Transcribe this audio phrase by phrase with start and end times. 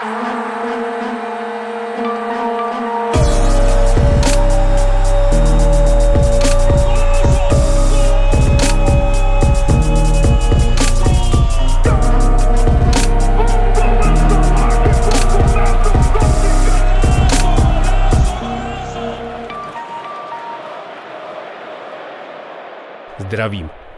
[0.00, 0.08] Zdravím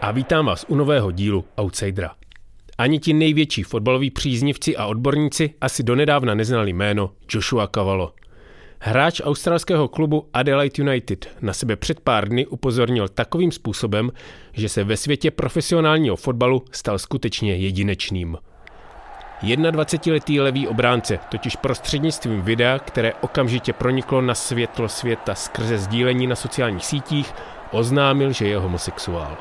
[0.01, 2.15] a vítám vás u nového dílu Outsidera.
[2.79, 8.13] Ani ti největší fotbaloví příznivci a odborníci asi donedávna neznali jméno Joshua Cavallo.
[8.79, 14.11] Hráč australského klubu Adelaide United na sebe před pár dny upozornil takovým způsobem,
[14.53, 18.39] že se ve světě profesionálního fotbalu stal skutečně jedinečným.
[19.43, 26.37] 21-letý levý obránce totiž prostřednictvím videa, které okamžitě proniklo na světlo světa skrze sdílení na
[26.37, 27.35] sociálních sítích,
[27.71, 29.37] oznámil, že je homosexuál.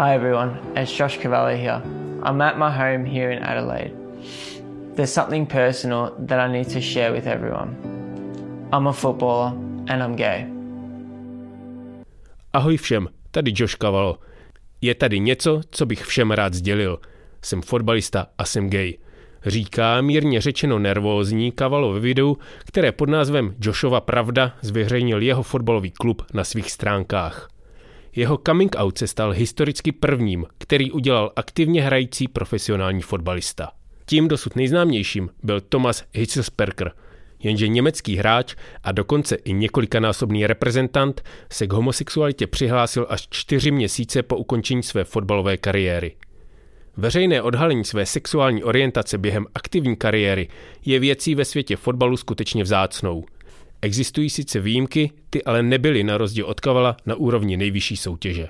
[0.00, 1.82] Hi everyone, it's Josh Cavalli here.
[2.22, 3.92] I'm at my home here in Adelaide.
[4.94, 7.76] There's something personal that I need to share with everyone.
[8.72, 9.52] I'm a footballer
[9.88, 10.46] and I'm gay.
[12.52, 14.18] Ahoj všem, tady Josh Cavallo.
[14.80, 16.98] Je tady něco, co bych všem rád sdělil.
[17.42, 18.98] Jsem fotbalista a jsem gay
[19.46, 25.90] říká mírně řečeno nervózní Kavalo ve videu, které pod názvem Joshova Pravda zveřejnil jeho fotbalový
[25.90, 27.49] klub na svých stránkách.
[28.16, 33.70] Jeho coming out se stal historicky prvním, který udělal aktivně hrající profesionální fotbalista.
[34.06, 36.92] Tím dosud nejznámějším byl Thomas Hitzelsperker,
[37.42, 41.22] jenže německý hráč a dokonce i několikanásobný reprezentant
[41.52, 46.16] se k homosexualitě přihlásil až čtyři měsíce po ukončení své fotbalové kariéry.
[46.96, 50.48] Veřejné odhalení své sexuální orientace během aktivní kariéry
[50.84, 53.24] je věcí ve světě fotbalu skutečně vzácnou.
[53.82, 58.48] Existují sice výjimky, ty ale nebyly na rozdíl od Kavala na úrovni nejvyšší soutěže.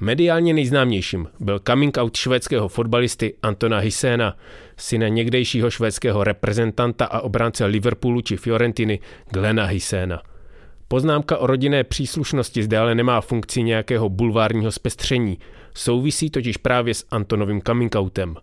[0.00, 4.36] Mediálně nejznámějším byl coming out švédského fotbalisty Antona Hyséna,
[4.76, 10.22] syna někdejšího švédského reprezentanta a obránce Liverpoolu či Fiorentiny Glena Hyséna.
[10.88, 15.38] Poznámka o rodinné příslušnosti zde ale nemá funkci nějakého bulvárního zpestření,
[15.74, 18.36] souvisí totiž právě s Antonovým coming outem.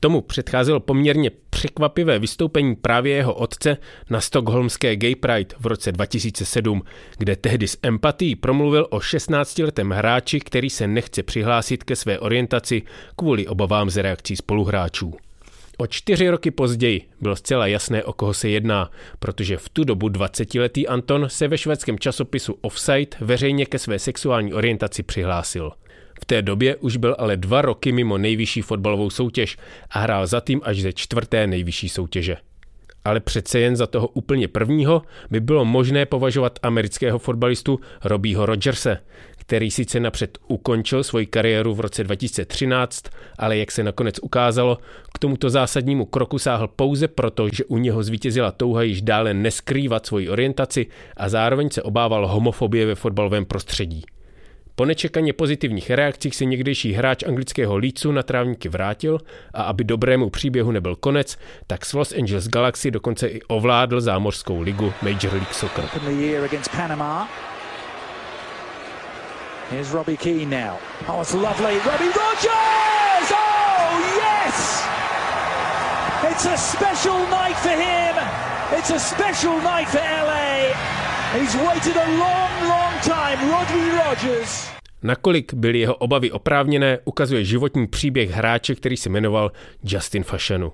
[0.00, 3.76] Tomu předcházelo poměrně překvapivé vystoupení právě jeho otce
[4.10, 6.82] na Stockholmské Gay Pride v roce 2007,
[7.18, 12.82] kde tehdy s empatií promluvil o 16-letém hráči, který se nechce přihlásit ke své orientaci
[13.16, 15.14] kvůli obavám z reakcí spoluhráčů.
[15.78, 20.08] O čtyři roky později bylo zcela jasné, o koho se jedná, protože v tu dobu
[20.08, 25.72] 20-letý Anton se ve švédském časopisu Offside veřejně ke své sexuální orientaci přihlásil.
[26.20, 29.56] V té době už byl ale dva roky mimo nejvyšší fotbalovou soutěž
[29.90, 32.36] a hrál za tým až ze čtvrté nejvyšší soutěže.
[33.04, 38.98] Ale přece jen za toho úplně prvního by bylo možné považovat amerického fotbalistu Robbieho Rogerse,
[39.36, 43.04] který sice napřed ukončil svoji kariéru v roce 2013,
[43.38, 44.78] ale jak se nakonec ukázalo,
[45.14, 50.06] k tomuto zásadnímu kroku sáhl pouze proto, že u něho zvítězila touha již dále neskrývat
[50.06, 50.86] svoji orientaci
[51.16, 54.04] a zároveň se obával homofobie ve fotbalovém prostředí.
[54.78, 59.18] Po nečekaně pozitivních reakcích se někdejší hráč anglického Leedsu na trávníky vrátil
[59.54, 64.60] a aby dobrému příběhu nebyl konec, tak s Los Angeles Galaxy dokonce i ovládl zámořskou
[64.60, 65.84] ligu Major League Soccer.
[69.70, 70.78] Here's Robbie Keane now.
[71.08, 71.78] Oh, it's lovely.
[71.84, 73.32] Robbie Rogers!
[73.32, 74.88] Oh, yes!
[76.30, 78.16] It's a special night for him.
[78.78, 80.72] It's a special night for LA.
[81.38, 82.87] He's waited a long, long.
[85.02, 89.52] Nakolik byly jeho obavy oprávněné, ukazuje životní příběh hráče, který se jmenoval
[89.84, 90.72] Justin Fashanu.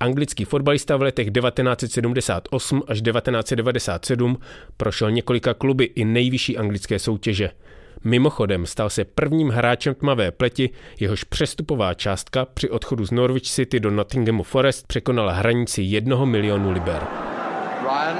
[0.00, 4.38] Anglický fotbalista v letech 1978 až 1997
[4.76, 7.50] prošel několika kluby i nejvyšší anglické soutěže–
[8.04, 10.70] Mimochodem stal se prvním hráčem tmavé pleti,
[11.00, 16.70] jehož přestupová částka při odchodu z Norwich City do Nottinghamu Forest překonala hranici jednoho milionu
[16.70, 17.06] liber.
[17.82, 18.16] Ryan,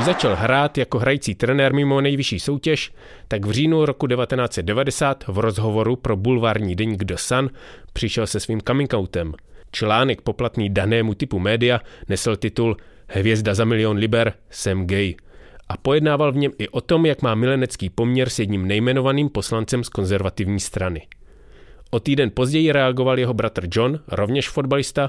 [0.00, 2.92] Když začal hrát jako hrající trenér mimo nejvyšší soutěž,
[3.28, 7.50] tak v říjnu roku 1990 v rozhovoru pro bulvární deník The Sun
[7.92, 9.34] přišel se svým coming outem.
[9.72, 12.76] Článek poplatný danému typu média nesl titul
[13.08, 15.14] Hvězda za milion liber, jsem gay
[15.68, 19.84] a pojednával v něm i o tom, jak má milenecký poměr s jedním nejmenovaným poslancem
[19.84, 21.06] z konzervativní strany.
[21.90, 25.08] O týden později reagoval jeho bratr John, rovněž fotbalista,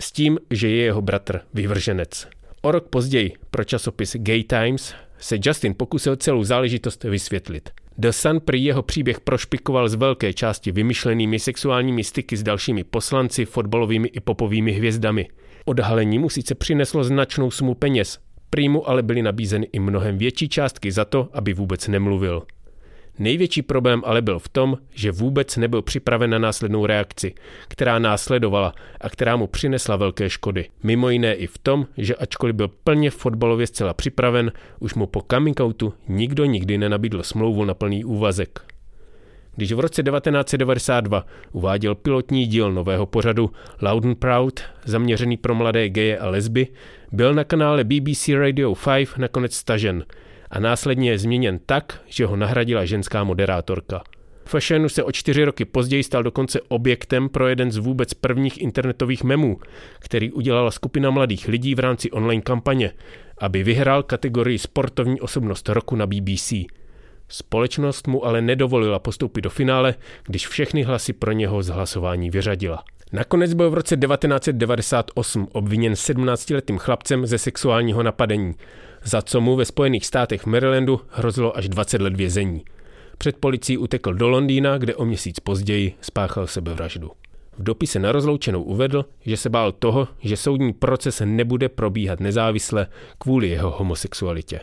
[0.00, 2.35] s tím, že je jeho bratr vyvrženec.
[2.66, 7.70] O rok později pro časopis Gay Times se Justin pokusil celou záležitost vysvětlit.
[7.98, 13.44] The Sun prý jeho příběh prošpikoval z velké části vymyšlenými sexuálními styky s dalšími poslanci,
[13.44, 15.28] fotbalovými i popovými hvězdami.
[15.64, 18.18] Odhalení mu sice přineslo značnou sumu peněz,
[18.50, 22.42] prý ale byly nabízeny i mnohem větší částky za to, aby vůbec nemluvil.
[23.18, 27.34] Největší problém ale byl v tom, že vůbec nebyl připraven na následnou reakci,
[27.68, 30.68] která následovala a která mu přinesla velké škody.
[30.82, 35.22] Mimo jiné i v tom, že ačkoliv byl plně fotbalově zcela připraven, už mu po
[35.30, 38.60] coming outu nikdo nikdy nenabídl smlouvu na plný úvazek.
[39.56, 43.50] Když v roce 1992 uváděl pilotní díl nového pořadu
[43.82, 46.66] Loud and Proud, zaměřený pro mladé geje a lesby,
[47.12, 50.04] byl na kanále BBC Radio 5 nakonec stažen–
[50.50, 54.02] a následně je změněn tak, že ho nahradila ženská moderátorka.
[54.44, 59.24] Fashionu se o čtyři roky později stal dokonce objektem pro jeden z vůbec prvních internetových
[59.24, 59.58] memů,
[59.98, 62.92] který udělala skupina mladých lidí v rámci online kampaně,
[63.38, 66.52] aby vyhrál kategorii sportovní osobnost roku na BBC.
[67.28, 69.94] Společnost mu ale nedovolila postoupit do finále,
[70.26, 72.84] když všechny hlasy pro něho z hlasování vyřadila.
[73.12, 78.54] Nakonec byl v roce 1998 obviněn 17-letým chlapcem ze sexuálního napadení
[79.06, 82.64] za co mu ve Spojených státech Marylandu hrozilo až 20 let vězení.
[83.18, 87.10] Před policií utekl do Londýna, kde o měsíc později spáchal sebevraždu.
[87.58, 92.86] V dopise na rozloučenou uvedl, že se bál toho, že soudní proces nebude probíhat nezávisle
[93.18, 94.60] kvůli jeho homosexualitě.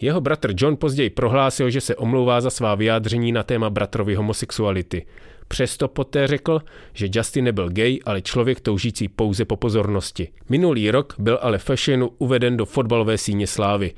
[0.00, 5.06] Jeho bratr John později prohlásil, že se omlouvá za svá vyjádření na téma bratrovy homosexuality.
[5.48, 6.60] Přesto poté řekl,
[6.92, 10.28] že Justin nebyl gay, ale člověk toužící pouze po pozornosti.
[10.48, 13.92] Minulý rok byl ale Fashionu uveden do fotbalové síně slávy.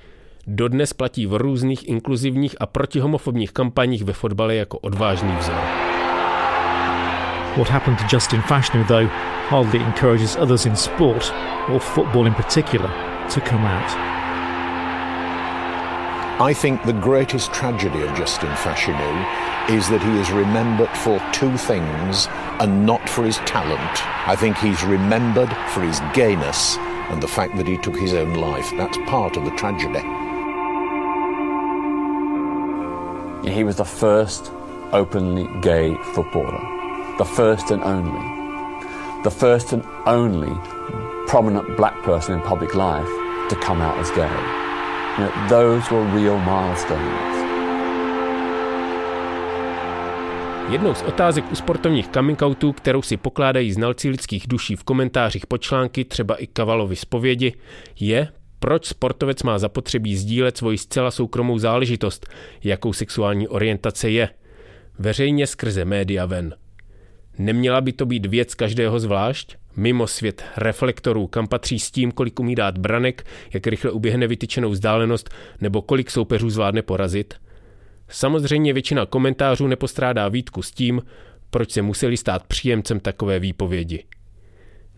[0.47, 5.61] Dodnes platí v různých inkluzivních a protihomofobních kampaních ve fotbale jako odvážný vzor.
[7.57, 9.11] What happened to Justin Fashanu, though,
[9.49, 11.33] hardly encourages others in sport,
[11.69, 12.91] or football in particular,
[13.35, 14.16] to come out.
[16.39, 21.57] I think the greatest tragedy of Justin Fashanu is that he is remembered for two
[21.57, 22.27] things
[22.61, 24.07] and not for his talent.
[24.29, 26.77] I think he's remembered for his gayness
[27.09, 28.71] and the fact that he took his own life.
[28.77, 30.01] That's part of the tragedy.
[33.51, 34.53] He was the first
[34.93, 36.61] openly gay footballer,
[37.17, 40.55] the first and only, the first and only
[41.29, 43.09] prominent black person in public life
[43.49, 44.66] to come out as gay.
[45.19, 47.37] Know, those were real milestones.
[50.71, 55.47] Jednou z otázek u sportovních coming outů, kterou si pokládají znalci lidských duší v komentářích
[55.47, 57.53] pod články, třeba i Kavalovi zpovědi,
[58.01, 58.29] je,
[58.59, 62.27] proč sportovec má zapotřebí sdílet svoji zcela soukromou záležitost,
[62.65, 64.29] jakou sexuální orientace je.
[64.99, 66.55] Veřejně skrze média ven.
[67.39, 69.57] Neměla by to být věc každého zvlášť?
[69.77, 74.71] Mimo svět reflektorů, kam patří s tím, kolik umí dát branek, jak rychle uběhne vytyčenou
[74.71, 75.31] vzdálenost
[75.61, 77.35] nebo kolik soupeřů zvládne porazit?
[78.09, 81.03] Samozřejmě většina komentářů nepostrádá výtku s tím,
[81.51, 84.05] proč se museli stát příjemcem takové výpovědi.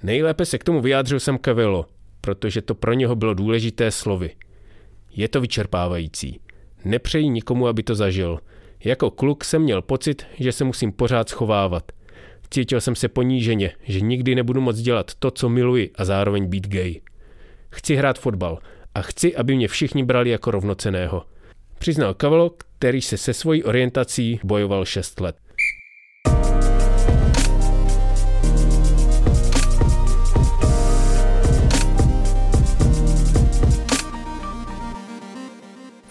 [0.02, 1.86] Nejlépe se k tomu vyjádřil jsem Cavello,
[2.20, 4.30] protože to pro něho bylo důležité slovy.
[5.10, 6.40] Je to vyčerpávající.
[6.84, 8.38] Nepřeji nikomu, aby to zažil.
[8.84, 11.92] Jako kluk jsem měl pocit, že se musím pořád schovávat.
[12.50, 16.69] Cítil jsem se poníženě, že nikdy nebudu moc dělat to, co miluji a zároveň být
[16.69, 17.00] gay.
[17.71, 18.59] Chci hrát fotbal
[18.95, 21.25] a chci, aby mě všichni brali jako rovnoceného.
[21.78, 25.37] Přiznal Kavalo, který se se svojí orientací bojoval 6 let.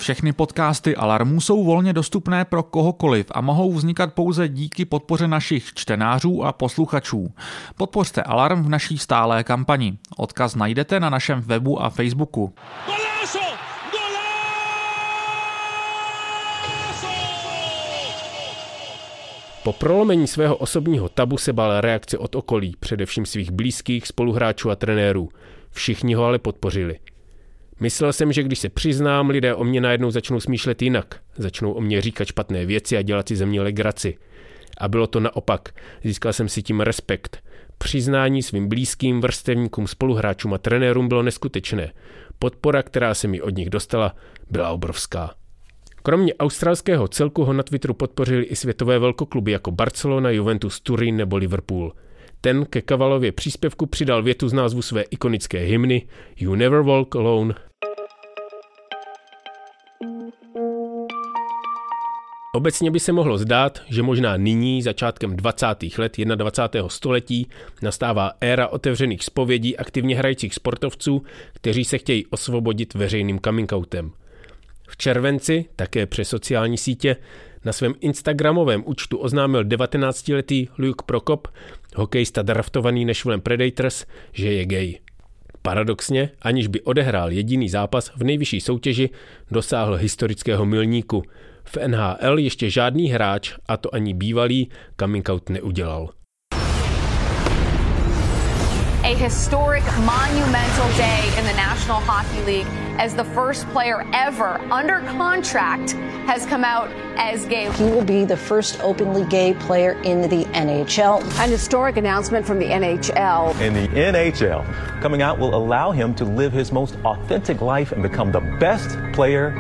[0.08, 5.74] Všechny podcasty Alarmu jsou volně dostupné pro kohokoliv a mohou vznikat pouze díky podpoře našich
[5.74, 7.34] čtenářů a posluchačů.
[7.78, 9.98] Podpořte Alarm v naší stálé kampani.
[10.18, 12.54] Odkaz najdete na našem webu a Facebooku.
[19.64, 24.76] Po prolomení svého osobního tabu se bál reakce od okolí, především svých blízkých, spoluhráčů a
[24.76, 25.30] trenérů.
[25.72, 27.00] Všichni ho ale podpořili.
[27.80, 31.20] Myslel jsem, že když se přiznám, lidé o mě najednou začnou smýšlet jinak.
[31.36, 34.18] Začnou o mě říkat špatné věci a dělat si ze mě legraci.
[34.78, 35.70] A bylo to naopak.
[36.04, 37.44] Získal jsem si tím respekt.
[37.78, 41.94] Přiznání svým blízkým vrstevníkům, spoluhráčům a trenérům bylo neskutečné.
[42.40, 44.16] Podpora, která se mi od nich dostala,
[44.52, 45.34] byla obrovská.
[46.04, 51.38] Kromě australského celku ho na Twitteru podpořili i světové velkokluby jako Barcelona, Juventus, Turín nebo
[51.38, 51.94] Liverpool–
[52.42, 57.54] ten ke Kavalově příspěvku přidal větu z názvu své ikonické hymny You Never Walk Alone.
[62.58, 65.68] Obecně by se mohlo zdát, že možná nyní, začátkem 20.
[65.98, 66.90] let 21.
[66.90, 67.48] století,
[67.82, 71.24] nastává éra otevřených spovědí aktivně hrajících sportovců,
[71.54, 74.12] kteří se chtějí osvobodit veřejným coming outem.
[74.88, 77.16] V červenci, také přes sociální sítě,
[77.66, 81.48] na svém Instagramovém účtu oznámil 19-letý Luke Prokop,
[81.96, 85.00] hokejista draftovaný Nashville Predators, že je gay.
[85.62, 89.10] Paradoxně, aniž by odehrál jediný zápas v nejvyšší soutěži,
[89.52, 91.24] dosáhl historického milníku.
[91.68, 94.70] V NHL ještě žádný hráč, a to ani bývalý,
[95.00, 96.10] coming out neudělal.
[99.08, 102.68] a historic, monumental day in the National Hockey League
[103.00, 105.92] as the first player ever under contract
[106.28, 107.72] has come out as gay.
[107.72, 111.24] He will be the first openly gay player in the NHL.
[111.40, 113.58] An historic announcement from the NHL.
[113.62, 114.66] In the NHL,
[115.02, 118.98] coming out will allow him to live his most authentic life and become the best
[119.14, 119.52] player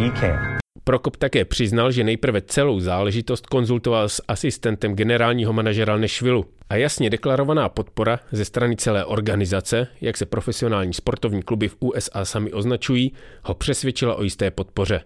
[0.00, 0.59] he can.
[0.84, 6.44] Prokop také přiznal, že nejprve celou záležitost konzultoval s asistentem generálního manažera Nešvilu.
[6.68, 12.24] A jasně deklarovaná podpora ze strany celé organizace, jak se profesionální sportovní kluby v USA
[12.24, 15.00] sami označují, ho přesvědčila o jisté podpoře.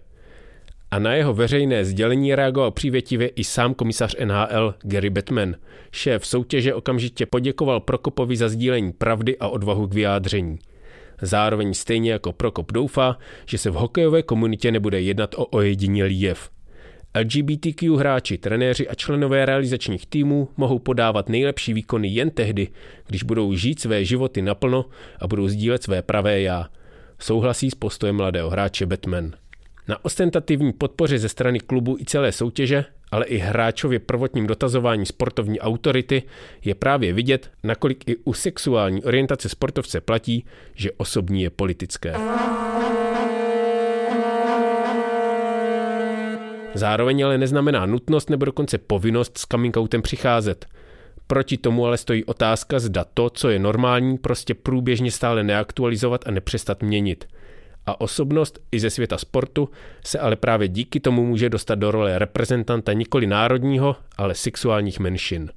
[0.91, 5.55] A na jeho veřejné sdělení reagoval přívětivě i sám komisař NHL Gary Bettman.
[5.91, 10.59] Šéf soutěže okamžitě poděkoval Prokopovi za sdílení pravdy a odvahu k vyjádření.
[11.21, 16.49] Zároveň stejně jako Prokop doufá, že se v hokejové komunitě nebude jednat o ojedinělý jev.
[17.19, 22.67] LGBTQ hráči, trenéři a členové realizačních týmů mohou podávat nejlepší výkony jen tehdy,
[23.07, 24.85] když budou žít své životy naplno
[25.19, 26.69] a budou sdílet své pravé já.
[27.19, 29.33] Souhlasí s postojem mladého hráče Batman.
[29.87, 35.59] Na ostentativní podpoře ze strany klubu i celé soutěže, ale i hráčově prvotním dotazování sportovní
[35.59, 36.23] autority
[36.63, 40.45] je právě vidět, nakolik i u sexuální orientace sportovce platí,
[40.75, 42.15] že osobní je politické.
[46.73, 50.65] Zároveň ale neznamená nutnost nebo dokonce povinnost s coming outem přicházet.
[51.27, 56.31] Proti tomu ale stojí otázka, zda to, co je normální, prostě průběžně stále neaktualizovat a
[56.31, 57.27] nepřestat měnit.
[57.85, 59.69] A osobnost i ze světa sportu
[60.05, 65.49] se ale právě díky tomu může dostat do role reprezentanta nikoli národního, ale sexuálních menšin.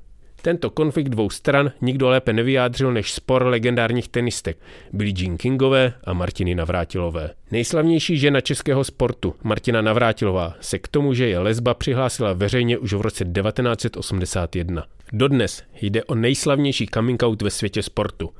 [0.43, 4.59] Tento konflikt dvou stran nikdo lépe nevyjádřil než spor legendárních tenistek
[4.93, 7.31] Billie Jean Kingové a Martiny Navrátilové.
[7.51, 12.93] Nejslavnější žena českého sportu, Martina Navrátilová, se k tomu, že je lesba, přihlásila veřejně už
[12.93, 14.85] v roce 1981.
[15.13, 18.31] Dodnes jde o nejslavnější coming out ve světě sportu.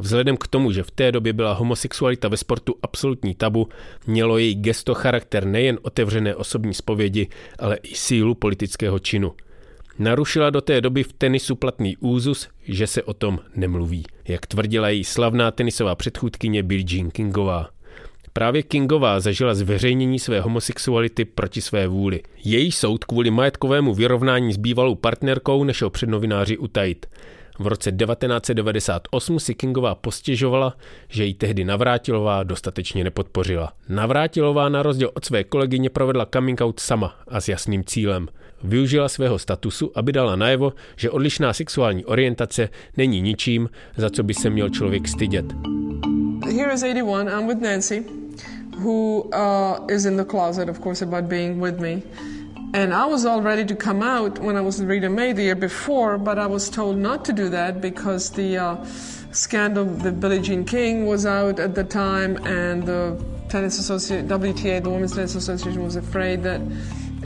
[0.00, 3.68] Vzhledem k tomu, že v té době byla homosexualita ve sportu absolutní tabu,
[4.06, 7.28] mělo její gesto charakter nejen otevřené osobní zpovědi,
[7.58, 9.32] ale i sílu politického činu–
[10.00, 14.88] Narušila do té doby v tenisu platný úzus, že se o tom nemluví, jak tvrdila
[14.88, 17.68] její slavná tenisová předchůdkyně Billie Jean Kingová.
[18.32, 22.22] Právě Kingová zažila zveřejnění své homosexuality proti své vůli.
[22.44, 27.06] Její soud kvůli majetkovému vyrovnání s bývalou partnerkou nešel před novináři utajit.
[27.58, 30.76] V roce 1998 si Kingová postěžovala,
[31.08, 33.72] že ji tehdy Navrátilová dostatečně nepodpořila.
[33.88, 38.28] Navrátilová na rozdíl od své kolegyně provedla coming out sama a s jasným cílem–
[38.64, 44.34] využila svého statusu, aby dala najevo, že odlišná sexuální orientace není ničím, za co by
[44.34, 45.46] se měl člověk stydět.
[46.44, 48.04] Here is 81, I'm with Nancy,
[48.78, 52.02] who uh, is in the closet, of course, about being with me.
[52.72, 55.42] And I was all ready to come out when I was in Rita May the
[55.42, 58.84] year before, but I was told not to do that because the uh,
[59.32, 64.84] scandal, the Billie Jean King was out at the time, and the tennis association, WTA,
[64.84, 66.60] the Women's Tennis Association, was afraid that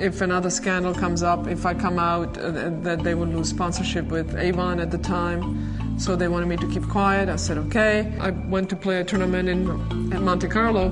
[0.00, 4.06] if another scandal comes up, if I come out, uh, that they would lose sponsorship
[4.06, 5.98] with Avon at the time.
[5.98, 7.28] So they wanted me to keep quiet.
[7.28, 8.16] I said, okay.
[8.18, 10.90] I went to play a tournament in at Monte Carlo.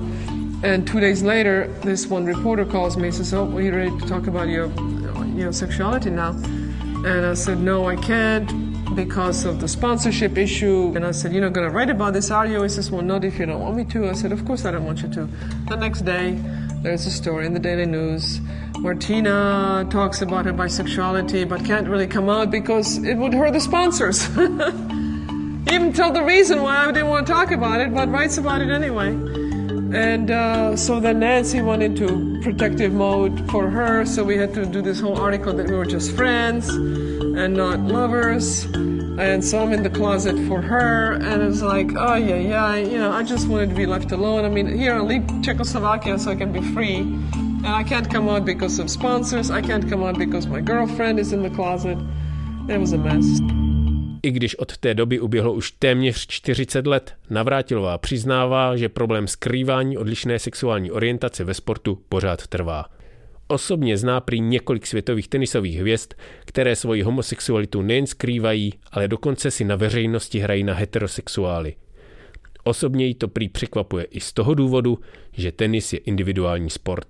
[0.63, 3.99] And two days later, this one reporter calls me and says, oh, are you ready
[3.99, 4.71] to talk about your,
[5.35, 6.29] your sexuality now?
[6.31, 8.49] And I said, no, I can't
[8.95, 10.93] because of the sponsorship issue.
[10.95, 12.61] And I said, You're not going to write about this, are you?
[12.63, 14.09] He says, Well, not if you don't want me to.
[14.09, 15.25] I said, Of course I don't want you to.
[15.67, 16.39] The next day,
[16.81, 18.39] there's a story in the Daily News
[18.81, 23.53] where Tina talks about her bisexuality but can't really come out because it would hurt
[23.53, 24.29] the sponsors.
[25.71, 28.61] Even tell the reason why I didn't want to talk about it, but writes about
[28.61, 29.42] it anyway.
[29.93, 34.65] And uh, so then Nancy went into protective mode for her, so we had to
[34.65, 38.65] do this whole article that we were just friends and not lovers.
[38.65, 42.97] And so I'm in the closet for her, and it's like, oh yeah, yeah, you
[42.97, 44.45] know, I just wanted to be left alone.
[44.45, 46.97] I mean, here I leave Czechoslovakia so I can be free
[47.63, 51.19] And I can't come out because of sponsors, I can't come out because my girlfriend
[51.19, 51.99] is in the closet.
[52.67, 53.62] It was a mess.
[54.25, 59.97] I když od té doby uběhlo už téměř 40 let, Navrátilová přiznává, že problém skrývání
[59.97, 62.85] odlišné sexuální orientace ve sportu pořád trvá.
[63.47, 66.13] Osobně zná prý několik světových tenisových hvězd,
[66.45, 71.75] které svoji homosexualitu nejen skrývají, ale dokonce si na veřejnosti hrají na heterosexuály.
[72.63, 74.99] Osobně jí to prý překvapuje i z toho důvodu,
[75.31, 77.07] že tenis je individuální sport.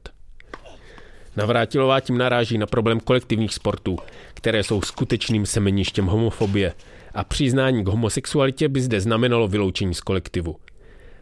[1.38, 3.98] Navrátilová tím naráží na problém kolektivních sportů,
[4.34, 6.74] které jsou skutečným semeništěm homofobie
[7.13, 10.55] a přiznání k homosexualitě by zde znamenalo vyloučení z kolektivu.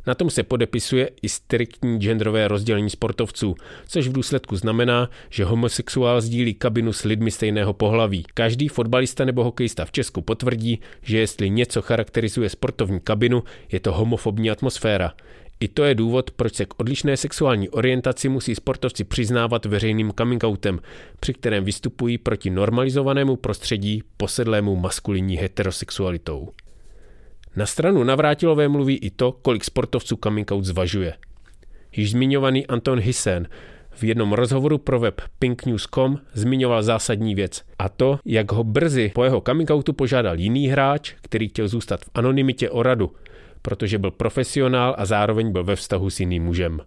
[0.07, 3.55] Na tom se podepisuje i striktní genderové rozdělení sportovců,
[3.87, 8.25] což v důsledku znamená, že homosexuál sdílí kabinu s lidmi stejného pohlaví.
[8.33, 13.91] Každý fotbalista nebo hokejista v Česku potvrdí, že jestli něco charakterizuje sportovní kabinu, je to
[13.91, 15.13] homofobní atmosféra.
[15.61, 20.43] I to je důvod, proč se k odlišné sexuální orientaci musí sportovci přiznávat veřejným coming
[20.43, 20.79] outem,
[21.19, 26.49] při kterém vystupují proti normalizovanému prostředí posedlému maskulinní heterosexualitou.
[27.55, 31.13] Na stranu Navrátilové mluví i to, kolik sportovců coming out zvažuje.
[31.95, 33.47] Již zmiňovaný Anton Hysen
[33.91, 39.23] v jednom rozhovoru pro web pinknews.com zmiňoval zásadní věc a to, jak ho brzy po
[39.23, 43.11] jeho coming outu požádal jiný hráč, který chtěl zůstat v anonymitě o radu,
[43.61, 46.79] protože byl profesionál a zároveň byl ve vztahu s jiným mužem.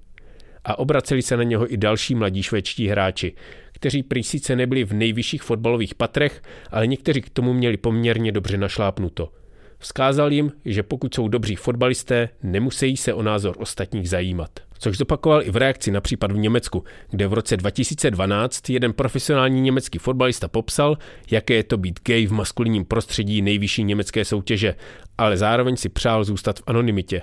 [0.64, 3.34] A obraceli se na něho i další mladí švédští hráči,
[3.72, 8.58] kteří prý sice nebyli v nejvyšších fotbalových patrech, ale někteří k tomu měli poměrně dobře
[8.58, 9.32] našlápnuto–
[9.84, 14.50] Vzkázal jim, že pokud jsou dobří fotbalisté, nemusí se o názor ostatních zajímat.
[14.84, 19.60] Což zopakoval i v reakci na případ v Německu, kde v roce 2012 jeden profesionální
[19.60, 20.98] německý fotbalista popsal,
[21.30, 24.74] jaké je to být gay v maskulinním prostředí nejvyšší německé soutěže,
[25.18, 27.22] ale zároveň si přál zůstat v anonymitě.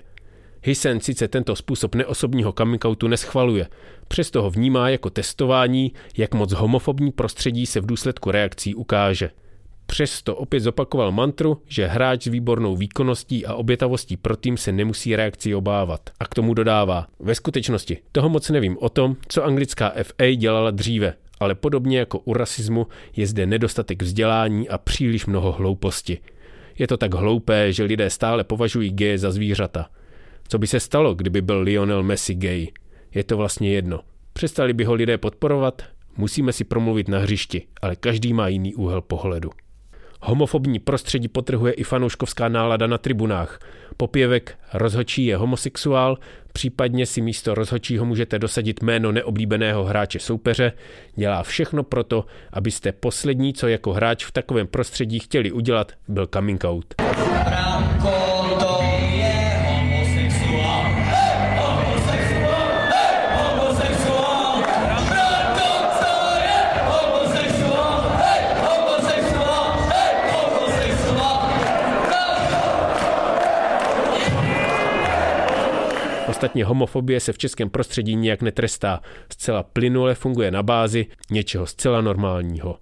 [0.63, 3.68] Hysen sice tento způsob neosobního coming neschvaluje,
[4.08, 9.30] přesto ho vnímá jako testování, jak moc homofobní prostředí se v důsledku reakcí ukáže.
[9.91, 15.15] Přesto opět zopakoval mantru, že hráč s výbornou výkonností a obětavostí pro tým se nemusí
[15.15, 16.10] reakci obávat.
[16.19, 20.71] A k tomu dodává, ve skutečnosti toho moc nevím o tom, co anglická FA dělala
[20.71, 26.19] dříve, ale podobně jako u rasismu je zde nedostatek vzdělání a příliš mnoho hlouposti.
[26.79, 29.89] Je to tak hloupé, že lidé stále považují geje za zvířata.
[30.48, 32.67] Co by se stalo, kdyby byl Lionel Messi gay?
[33.15, 34.00] Je to vlastně jedno.
[34.33, 35.81] Přestali by ho lidé podporovat?
[36.18, 39.50] Musíme si promluvit na hřišti, ale každý má jiný úhel pohledu.
[40.24, 43.60] Homofobní prostředí potrhuje i fanouškovská nálada na tribunách.
[43.98, 46.18] Popěvek rozhočí je homosexuál,
[46.53, 50.74] případně si místo rozhočího můžete dosadit jméno neoblíbeného hráče soupeře,
[51.16, 56.64] dělá všechno proto, abyste poslední, co jako hráč v takovém prostředí chtěli udělat, byl coming
[56.64, 56.96] out.
[76.42, 79.01] Ostatně homofobie se v českém prostředí nijak netrestá,
[79.32, 82.77] zcela plynule funguje na bázi něčeho zcela normálního.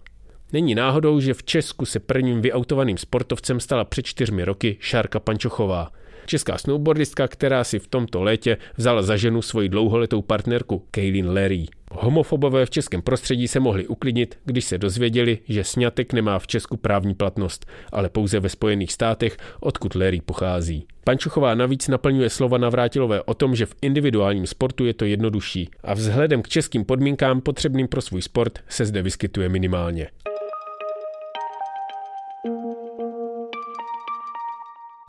[0.53, 5.91] Není náhodou, že v Česku se prvním vyautovaným sportovcem stala před čtyřmi roky Šárka Pančochová.
[6.29, 11.65] Česká snowboardistka, která si v tomto létě vzala za ženu svoji dlouholetou partnerku Kaylin Larry.
[11.91, 16.77] Homofobové v českém prostředí se mohli uklidnit, když se dozvěděli, že sňatek nemá v Česku
[16.77, 20.85] právní platnost, ale pouze ve Spojených státech, odkud Larry pochází.
[21.03, 25.93] Pančuchová navíc naplňuje slova Navrátilové o tom, že v individuálním sportu je to jednodušší a
[25.93, 30.09] vzhledem k českým podmínkám potřebným pro svůj sport se zde vyskytuje minimálně.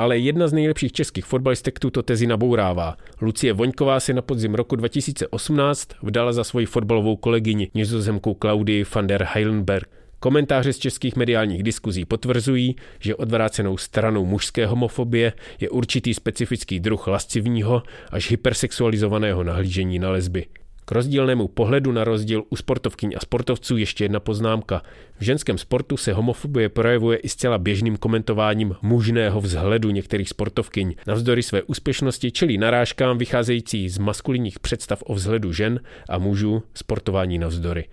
[0.01, 2.97] Ale jedna z nejlepších českých fotbalistek tuto tezi nabourává.
[3.21, 9.07] Lucie Voňková si na podzim roku 2018 vdala za svoji fotbalovou kolegyni nizozemkou Klaudii van
[9.07, 9.89] der Heilenberg.
[10.21, 17.07] Komentáře z českých mediálních diskuzí potvrzují, že odvrácenou stranou mužské homofobie je určitý specifický druh
[17.07, 20.47] lascivního až hypersexualizovaného nahlížení na lesby.
[20.91, 24.83] K rozdílnému pohledu na rozdíl u sportovkyň a sportovců ještě jedna poznámka.
[25.19, 30.95] V ženském sportu se homofobie projevuje i zcela běžným komentováním mužného vzhledu některých sportovkyň.
[31.07, 37.39] Navzdory své úspěšnosti čelí narážkám vycházející z maskulinních představ o vzhledu žen a mužů sportování
[37.39, 37.85] navzdory.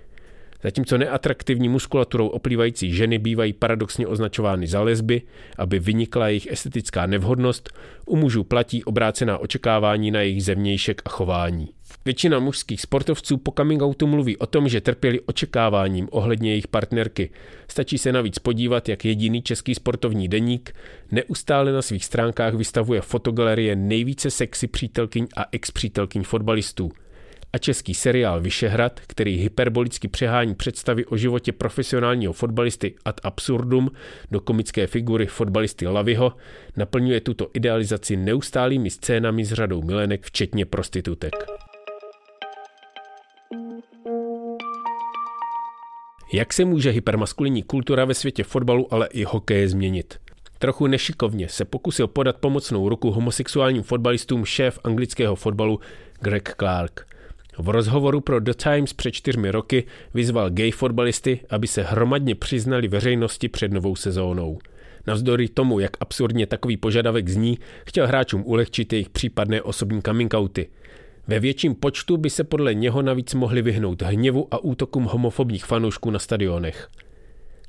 [0.63, 5.21] Zatímco neatraktivní muskulaturou oplývající ženy bývají paradoxně označovány za lesby,
[5.57, 7.69] aby vynikla jejich estetická nevhodnost,
[8.05, 11.76] u mužů platí obrácená očekávání na jejich zevnějšek a chování.
[12.07, 17.29] Většina mužských sportovců po coming outu mluví o tom, že trpěli očekáváním ohledně jejich partnerky.
[17.67, 20.75] Stačí se navíc podívat, jak jediný český sportovní deník
[21.11, 26.91] neustále na svých stránkách vystavuje fotogalerie nejvíce sexy přítelkyň a ex-přítelkyň fotbalistů.
[27.53, 33.91] A český seriál Vyšehrad, který hyperbolicky přehání představy o životě profesionálního fotbalisty ad absurdum
[34.31, 36.33] do komické figury fotbalisty Laviho,
[36.77, 41.33] naplňuje tuto idealizaci neustálými scénami s řadou milenek, včetně prostitutek.
[46.33, 50.19] Jak se může hypermaskulinní kultura ve světě fotbalu, ale i hokeje změnit?
[50.59, 55.79] Trochu nešikovně se pokusil podat pomocnou ruku homosexuálním fotbalistům šéf anglického fotbalu
[56.21, 57.07] Greg Clark.
[57.57, 62.87] V rozhovoru pro The Times před čtyřmi roky vyzval gay fotbalisty, aby se hromadně přiznali
[62.87, 64.59] veřejnosti před novou sezónou.
[65.07, 70.69] Navzdory tomu, jak absurdně takový požadavek zní, chtěl hráčům ulehčit jejich případné osobní coming outy.
[71.27, 76.11] Ve větším počtu by se podle něho navíc mohli vyhnout hněvu a útokům homofobních fanoušků
[76.11, 76.87] na stadionech.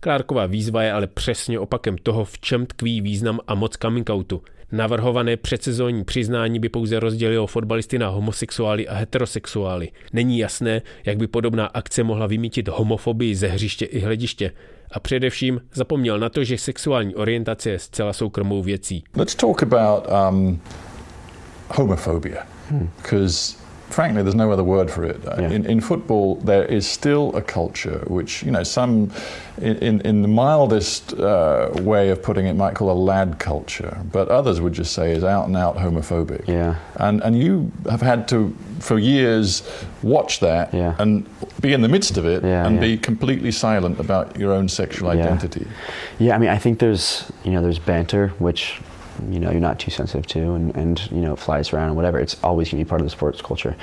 [0.05, 4.43] Clarková výzva je ale přesně opakem toho, v čem tkví význam a moc coming outu.
[4.73, 9.89] Navrhované předsezónní přiznání by pouze rozdělilo fotbalisty na homosexuály a heterosexuály.
[10.13, 14.53] Není jasné, jak by podobná akce mohla vymítit homofobii ze hřiště i hlediště.
[14.93, 19.05] A především zapomněl na to, že sexuální orientace je zcela soukromou věcí.
[19.17, 20.61] Let's talk about um,
[21.69, 22.58] homophobia.
[23.03, 23.57] Because
[23.91, 25.21] frankly, there's no other word for it.
[25.25, 25.51] Yeah.
[25.51, 29.11] In, in football, there is still a culture which, you know, some,
[29.61, 34.29] in, in the mildest uh, way of putting it, might call a lad culture, but
[34.29, 36.47] others would just say is out and out homophobic.
[36.47, 36.77] Yeah.
[36.97, 39.63] And, and you have had to, for years,
[40.03, 40.95] watch that yeah.
[40.99, 41.27] and
[41.61, 45.09] be in the midst of it Yeah, and be completely silent about your own sexual
[45.09, 45.67] identity.
[46.19, 48.81] Yeah, I mean, I think there's you know there's banter, which
[49.31, 51.97] you know you're not too sensitive to, and, and you know it flies around and
[51.97, 52.19] whatever.
[52.19, 53.77] It's always going to be part of the sports culture,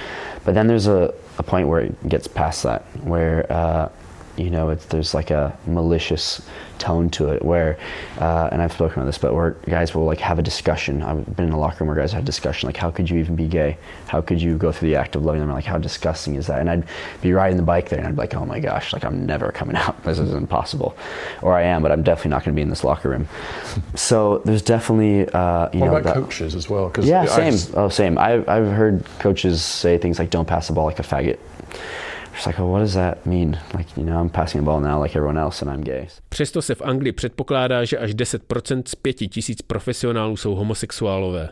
[0.44, 3.90] but then there's a, a point where it gets past that, where uh,
[4.38, 6.42] you know it's, there's like a malicious
[6.78, 7.78] tone to it, where
[8.20, 11.02] uh, and I've spoken about this, but where guys will like have a discussion.
[11.04, 13.18] I've been in a locker room where guys had a discussion, like how could you
[13.20, 13.78] even be gay?
[14.08, 15.50] How could you go through the act of loving them?
[15.52, 16.60] Like how disgusting is that?
[16.60, 16.84] And I'd
[17.22, 19.52] be riding the bike there, and I'd be like, oh my gosh, like I'm never
[19.52, 20.04] coming out.
[20.04, 20.98] This is impossible,
[21.42, 23.28] or I am, but I'm definitely not going to be in this locker room.
[23.96, 26.90] So there's definitely uh, you What know about that- coaches as well?
[26.90, 27.52] 'Cause yeah, same.
[27.54, 28.18] just- oh, same.
[28.18, 31.38] I've I've heard coaches say things like, "Don't pass the ball like a faggot."
[36.30, 41.50] Přesto se v Anglii předpokládá, že až 10% z 5000 profesionálů jsou homosexuálové.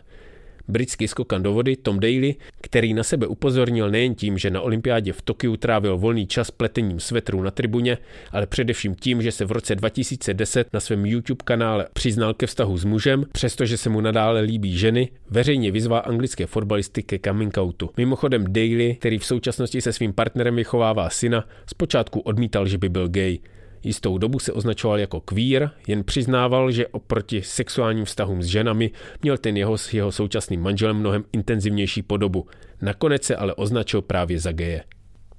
[0.68, 5.12] Britský skokan do vody Tom Daly, který na sebe upozornil nejen tím, že na olympiádě
[5.12, 7.98] v Tokiu trávil volný čas pletením svetrů na tribuně,
[8.32, 12.76] ale především tím, že se v roce 2010 na svém YouTube kanále přiznal ke vztahu
[12.78, 17.90] s mužem, přestože se mu nadále líbí ženy, veřejně vyzvá anglické fotbalisty ke coming outu.
[17.96, 23.08] Mimochodem Daly, který v současnosti se svým partnerem vychovává syna, zpočátku odmítal, že by byl
[23.08, 23.38] gay.
[23.84, 28.90] Jistou dobu se označoval jako queer, jen přiznával, že oproti sexuálním vztahům s ženami
[29.22, 32.46] měl ten jeho s jeho současným manželem mnohem intenzivnější podobu.
[32.82, 34.84] Nakonec se ale označil právě za geje.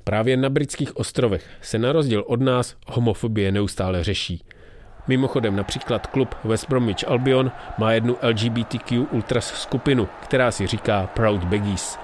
[0.03, 4.43] Právě na britských ostrovech se na rozdíl od nás homofobie neustále řeší.
[5.08, 11.43] Mimochodem například klub West Bromwich Albion má jednu LGBTQ ultras skupinu, která si říká Proud
[11.43, 11.97] Baggies.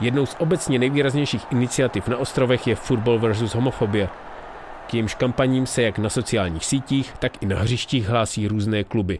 [0.00, 3.54] Jednou z obecně nejvýraznějších iniciativ na ostrovech je Football vs.
[3.54, 4.08] Homofobie.
[4.88, 9.18] K jejímž kampaním se jak na sociálních sítích, tak i na hřištích hlásí různé kluby.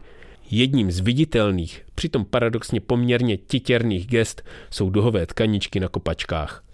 [0.50, 6.64] Jedním z viditelných, přitom paradoxně poměrně titěrných gest jsou duhové tkaničky na kopačkách.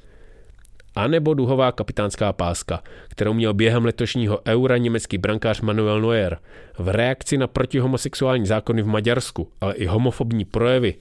[0.97, 6.39] A nebo duhová kapitánská páska, kterou měl během letošního eura německý brankář Manuel Neuer.
[6.79, 10.95] V reakci na protihomosexuální zákony v Maďarsku, ale i homofobní projevy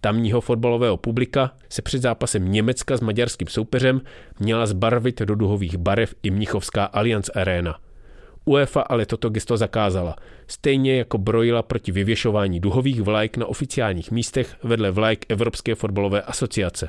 [0.00, 4.00] tamního fotbalového publika se před zápasem Německa s maďarským soupeřem
[4.40, 7.78] měla zbarvit do duhových barev i Mnichovská Allianz Arena.
[8.44, 14.56] UEFA ale toto gesto zakázala, stejně jako brojila proti vyvěšování duhových vlajek na oficiálních místech
[14.62, 16.88] vedle vlajek Evropské fotbalové asociace.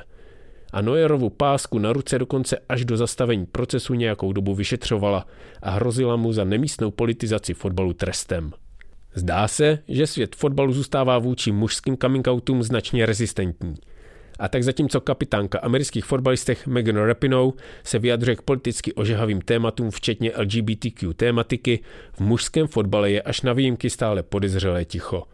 [0.72, 5.26] A Neuerovu pásku na ruce dokonce až do zastavení procesu nějakou dobu vyšetřovala
[5.62, 8.52] a hrozila mu za nemístnou politizaci fotbalu trestem.
[9.14, 13.74] Zdá se, že svět fotbalu zůstává vůči mužským coming outům značně rezistentní.
[14.38, 17.52] A tak zatímco kapitánka amerických fotbalistech Megan Rapinoe
[17.84, 21.80] se vyjadřuje k politicky ožehavým tématům, včetně LGBTQ tématiky,
[22.12, 25.24] v mužském fotbale je až na výjimky stále podezřelé ticho.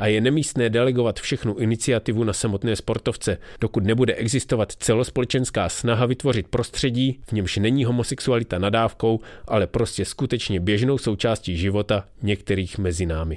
[0.00, 6.48] A je nemístné delegovat všechnu iniciativu na samotné sportovce, dokud nebude existovat celospolečenská snaha vytvořit
[6.48, 13.36] prostředí, v němž není homosexualita nadávkou, ale prostě skutečně běžnou součástí života některých mezi námi.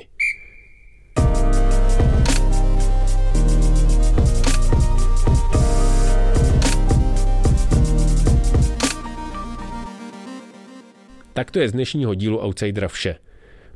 [11.33, 13.15] Tak to je z dnešního dílu Outsidera vše.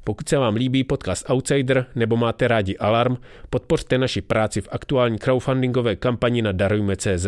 [0.07, 3.17] Pokud se vám líbí podcast Outsider nebo máte rádi Alarm,
[3.49, 7.27] podpořte naši práci v aktuální crowdfundingové kampani na Darujme.cz.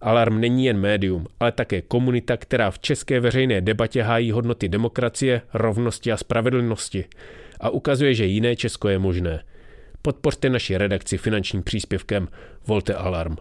[0.00, 5.42] Alarm není jen médium, ale také komunita, která v české veřejné debatě hájí hodnoty demokracie,
[5.54, 7.04] rovnosti a spravedlnosti
[7.60, 9.44] a ukazuje, že jiné Česko je možné.
[10.02, 12.28] Podpořte naši redakci finančním příspěvkem
[12.66, 13.36] Volte Alarm.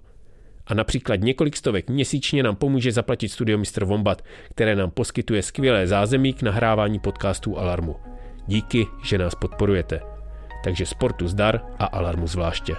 [0.65, 3.85] A například několik stovek měsíčně nám pomůže zaplatit studio Mr.
[3.85, 8.16] Wombat, které nám poskytuje skvělé zázemí k nahrávání podcastů Alarmu.
[8.47, 10.17] Díky, že nás podporujete.
[10.63, 12.75] takže sportu zdar a alarmu zvláště.